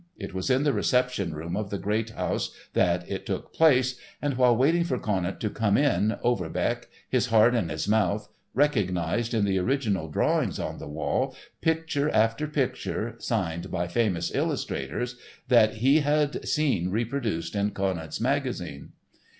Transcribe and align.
It 0.17 0.33
was 0.33 0.49
in 0.49 0.63
the 0.63 0.73
reception 0.73 1.35
room 1.35 1.55
of 1.55 1.69
the 1.69 1.77
great 1.77 2.09
house 2.09 2.49
that 2.73 3.07
it 3.07 3.23
took 3.23 3.53
place, 3.53 3.99
and 4.19 4.33
while 4.35 4.57
waiting 4.57 4.83
for 4.83 4.97
Conant 4.97 5.39
to 5.41 5.49
come 5.51 5.77
in, 5.77 6.17
Overbeck, 6.23 6.87
his 7.07 7.27
heart 7.27 7.53
in 7.53 7.69
his 7.69 7.87
mouth, 7.87 8.27
recognised, 8.55 9.35
in 9.35 9.45
the 9.45 9.59
original 9.59 10.07
drawings 10.09 10.57
on 10.57 10.79
the 10.79 10.87
walls, 10.87 11.37
picture 11.61 12.09
after 12.09 12.47
picture, 12.47 13.13
signed 13.19 13.69
by 13.69 13.87
famous 13.87 14.33
illustrators, 14.33 15.17
that 15.49 15.75
he 15.75 15.99
had 15.99 16.47
seen 16.47 16.89
reproduced 16.89 17.55
in 17.55 17.69
Conant's 17.69 18.19
magazine. 18.19 18.93